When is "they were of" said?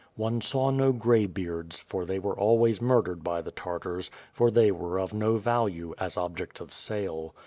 4.49-5.13